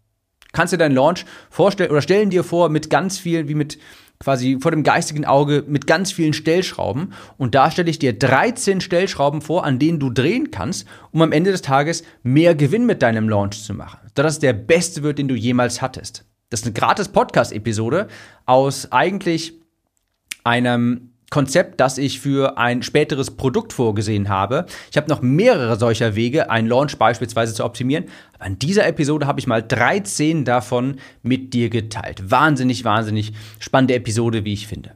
kannst 0.53 0.73
dir 0.73 0.79
deinen 0.79 0.95
Launch 0.95 1.25
vorstellen 1.51 1.91
oder 1.91 2.03
stellen 2.03 2.31
dir 2.31 2.45
vor 2.45 2.69
mit 2.69 2.91
ganz 2.91 3.19
vielen, 3.19 3.49
wie 3.49 3.55
mit 3.55 3.79
quasi 4.23 4.59
vor 4.61 4.71
dem 4.71 4.83
geistigen 4.83 5.25
Auge 5.25 5.65
mit 5.67 5.87
ganz 5.87 6.13
vielen 6.13 6.35
Stellschrauben. 6.35 7.15
Und 7.39 7.55
da 7.55 7.71
stelle 7.71 7.91
ich 7.91 7.99
dir 7.99 8.13
13 8.13 8.81
Stellschrauben 8.81 9.41
vor, 9.41 9.65
an 9.65 9.79
denen 9.79 9.99
du 9.99 10.11
drehen 10.11 10.51
kannst, 10.51 10.87
um 11.11 11.23
am 11.23 11.33
Ende 11.33 11.51
des 11.51 11.63
Tages 11.63 12.05
mehr 12.23 12.55
Gewinn 12.55 12.85
mit 12.85 13.03
deinem 13.03 13.29
Launch 13.29 13.63
zu 13.63 13.73
machen. 13.73 13.99
Dass 14.15 14.35
es 14.35 14.39
der 14.39 14.53
beste 14.53 15.03
wird, 15.03 15.19
den 15.19 15.29
du 15.29 15.35
jemals 15.35 15.81
hattest. 15.81 16.27
Das 16.51 16.61
ist 16.61 16.67
eine 16.67 16.75
gratis 16.75 17.09
Podcast-Episode 17.09 18.09
aus 18.45 18.93
eigentlich 18.93 19.55
einem 20.45 21.10
Konzept, 21.31 21.81
das 21.81 21.97
ich 21.97 22.21
für 22.21 22.59
ein 22.59 22.83
späteres 22.83 23.31
Produkt 23.31 23.73
vorgesehen 23.73 24.29
habe. 24.29 24.67
Ich 24.91 24.97
habe 24.97 25.09
noch 25.09 25.23
mehrere 25.23 25.79
solcher 25.79 26.17
Wege, 26.17 26.51
einen 26.51 26.67
Launch 26.67 26.99
beispielsweise 26.99 27.55
zu 27.55 27.65
optimieren. 27.65 28.07
Aber 28.35 28.47
in 28.49 28.59
dieser 28.59 28.87
Episode 28.87 29.29
habe 29.29 29.39
ich 29.39 29.47
mal 29.47 29.63
13 29.63 30.45
davon 30.45 30.97
mit 31.23 31.55
dir 31.55 31.71
geteilt. 31.71 32.31
Wahnsinnig, 32.31 32.85
wahnsinnig 32.85 33.33
spannende 33.61 33.95
Episode, 33.95 34.45
wie 34.45 34.55
ich 34.55 34.67
finde. 34.67 34.93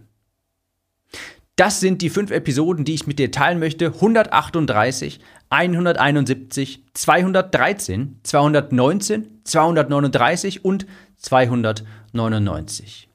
Das 1.56 1.78
sind 1.78 2.02
die 2.02 2.10
fünf 2.10 2.32
Episoden, 2.32 2.84
die 2.84 2.94
ich 2.94 3.06
mit 3.06 3.20
dir 3.20 3.30
teilen 3.30 3.60
möchte. 3.60 3.86
138, 3.86 5.20
171, 5.50 6.82
213, 6.94 8.18
219, 8.24 9.40
239 9.44 10.64
und 10.64 10.86
299. 11.16 13.08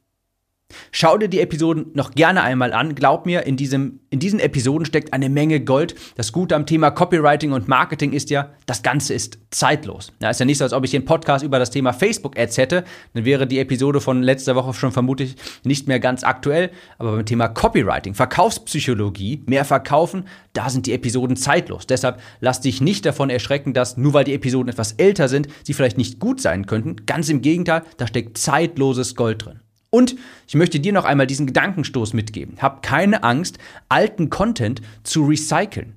Schau 0.91 1.17
dir 1.17 1.27
die 1.27 1.39
Episoden 1.39 1.87
noch 1.93 2.11
gerne 2.11 2.43
einmal 2.43 2.73
an. 2.73 2.95
Glaub 2.95 3.25
mir, 3.25 3.45
in, 3.45 3.57
diesem, 3.57 3.99
in 4.09 4.19
diesen 4.19 4.39
Episoden 4.39 4.85
steckt 4.85 5.13
eine 5.13 5.29
Menge 5.29 5.59
Gold. 5.61 5.95
Das 6.15 6.31
Gute 6.31 6.55
am 6.55 6.65
Thema 6.65 6.91
Copywriting 6.91 7.51
und 7.51 7.67
Marketing 7.67 8.11
ist 8.11 8.29
ja, 8.29 8.51
das 8.65 8.81
Ganze 8.81 9.13
ist 9.13 9.39
zeitlos. 9.51 10.11
Ja, 10.21 10.29
ist 10.29 10.39
ja 10.39 10.45
nicht 10.45 10.57
so, 10.57 10.63
als 10.63 10.73
ob 10.73 10.83
ich 10.83 10.91
den 10.91 11.05
Podcast 11.05 11.43
über 11.43 11.59
das 11.59 11.71
Thema 11.71 11.93
Facebook-Ads 11.93 12.57
hätte. 12.57 12.83
Dann 13.13 13.25
wäre 13.25 13.47
die 13.47 13.59
Episode 13.59 14.01
von 14.01 14.23
letzter 14.23 14.55
Woche 14.55 14.73
schon 14.73 14.91
vermutlich 14.91 15.35
nicht 15.63 15.87
mehr 15.87 15.99
ganz 15.99 16.23
aktuell. 16.23 16.71
Aber 16.97 17.13
beim 17.13 17.25
Thema 17.25 17.47
Copywriting, 17.47 18.13
Verkaufspsychologie, 18.13 19.43
mehr 19.45 19.65
verkaufen, 19.65 20.25
da 20.53 20.69
sind 20.69 20.85
die 20.85 20.93
Episoden 20.93 21.35
zeitlos. 21.35 21.87
Deshalb 21.87 22.19
lass 22.39 22.61
dich 22.61 22.81
nicht 22.81 23.05
davon 23.05 23.29
erschrecken, 23.29 23.73
dass 23.73 23.97
nur 23.97 24.13
weil 24.13 24.23
die 24.23 24.33
Episoden 24.33 24.69
etwas 24.69 24.93
älter 24.93 25.27
sind, 25.27 25.47
sie 25.63 25.73
vielleicht 25.73 25.97
nicht 25.97 26.19
gut 26.19 26.41
sein 26.41 26.65
könnten. 26.65 27.05
Ganz 27.05 27.29
im 27.29 27.41
Gegenteil, 27.41 27.83
da 27.97 28.07
steckt 28.07 28.37
zeitloses 28.37 29.15
Gold 29.15 29.45
drin. 29.45 29.59
Und 29.89 30.15
ich 30.47 30.55
möchte 30.55 30.79
dir 30.79 30.93
noch 30.93 31.05
einmal 31.05 31.27
diesen 31.27 31.47
Gedankenstoß 31.47 32.13
mitgeben. 32.13 32.57
Hab 32.61 32.83
keine 32.83 33.23
Angst, 33.23 33.57
alten 33.89 34.29
Content 34.29 34.81
zu 35.03 35.25
recyceln. 35.25 35.95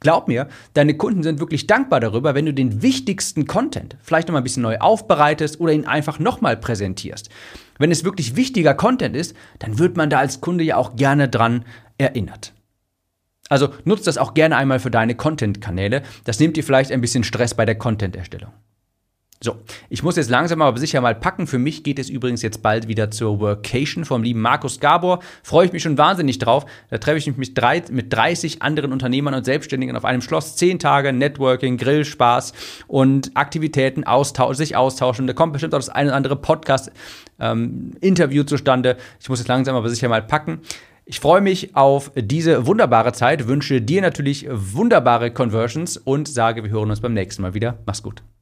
Glaub 0.00 0.28
mir, 0.28 0.48
deine 0.74 0.96
Kunden 0.96 1.22
sind 1.22 1.40
wirklich 1.40 1.66
dankbar 1.66 2.00
darüber, 2.00 2.34
wenn 2.34 2.46
du 2.46 2.54
den 2.54 2.82
wichtigsten 2.82 3.46
Content 3.46 3.96
vielleicht 4.02 4.28
nochmal 4.28 4.42
ein 4.42 4.44
bisschen 4.44 4.62
neu 4.62 4.78
aufbereitest 4.78 5.58
oder 5.58 5.72
ihn 5.72 5.86
einfach 5.86 6.18
nochmal 6.18 6.56
präsentierst. 6.56 7.30
Wenn 7.78 7.90
es 7.90 8.04
wirklich 8.04 8.36
wichtiger 8.36 8.74
Content 8.74 9.16
ist, 9.16 9.34
dann 9.58 9.78
wird 9.78 9.96
man 9.96 10.10
da 10.10 10.18
als 10.18 10.40
Kunde 10.40 10.64
ja 10.64 10.76
auch 10.76 10.96
gerne 10.96 11.28
dran 11.28 11.64
erinnert. 11.98 12.52
Also 13.48 13.68
nutzt 13.84 14.06
das 14.06 14.18
auch 14.18 14.34
gerne 14.34 14.56
einmal 14.56 14.80
für 14.80 14.90
deine 14.90 15.14
Content-Kanäle. 15.14 16.02
Das 16.24 16.40
nimmt 16.40 16.56
dir 16.56 16.64
vielleicht 16.64 16.92
ein 16.92 17.00
bisschen 17.00 17.24
Stress 17.24 17.54
bei 17.54 17.64
der 17.64 17.76
Content-Erstellung. 17.76 18.52
So, 19.42 19.56
ich 19.90 20.02
muss 20.02 20.16
jetzt 20.16 20.30
langsam 20.30 20.62
aber 20.62 20.78
sicher 20.78 21.02
mal 21.02 21.14
packen. 21.14 21.46
Für 21.46 21.58
mich 21.58 21.84
geht 21.84 21.98
es 21.98 22.08
übrigens 22.08 22.40
jetzt 22.40 22.62
bald 22.62 22.88
wieder 22.88 23.10
zur 23.10 23.38
Workation 23.38 24.06
vom 24.06 24.22
lieben 24.22 24.40
Markus 24.40 24.80
Gabor. 24.80 25.20
Freue 25.42 25.66
ich 25.66 25.72
mich 25.72 25.82
schon 25.82 25.98
wahnsinnig 25.98 26.38
drauf. 26.38 26.64
Da 26.88 26.96
treffe 26.96 27.18
ich 27.18 27.26
mich 27.26 27.36
mit, 27.36 27.58
drei, 27.58 27.82
mit 27.90 28.12
30 28.12 28.62
anderen 28.62 28.92
Unternehmern 28.92 29.34
und 29.34 29.44
Selbstständigen 29.44 29.94
auf 29.94 30.06
einem 30.06 30.22
Schloss. 30.22 30.56
Zehn 30.56 30.78
Tage 30.78 31.12
Networking, 31.12 31.76
Grillspaß 31.76 32.54
und 32.86 33.32
Aktivitäten, 33.34 34.04
Austausch, 34.04 34.56
sich 34.56 34.74
austauschen. 34.74 35.26
Da 35.26 35.34
kommt 35.34 35.52
bestimmt 35.52 35.74
auch 35.74 35.78
das 35.78 35.90
eine 35.90 36.08
oder 36.08 36.16
andere 36.16 36.36
Podcast-Interview 36.36 38.40
ähm, 38.40 38.46
zustande. 38.46 38.96
Ich 39.20 39.28
muss 39.28 39.40
jetzt 39.40 39.48
langsam 39.48 39.76
aber 39.76 39.90
sicher 39.90 40.08
mal 40.08 40.22
packen. 40.22 40.60
Ich 41.04 41.20
freue 41.20 41.42
mich 41.42 41.76
auf 41.76 42.10
diese 42.16 42.66
wunderbare 42.66 43.12
Zeit, 43.12 43.46
wünsche 43.46 43.80
dir 43.80 44.00
natürlich 44.00 44.46
wunderbare 44.50 45.30
Conversions 45.30 45.98
und 45.98 46.26
sage, 46.26 46.64
wir 46.64 46.70
hören 46.70 46.90
uns 46.90 47.00
beim 47.00 47.14
nächsten 47.14 47.42
Mal 47.42 47.54
wieder. 47.54 47.78
Mach's 47.86 48.02
gut. 48.02 48.26